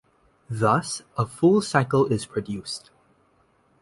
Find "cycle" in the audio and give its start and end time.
1.61-2.07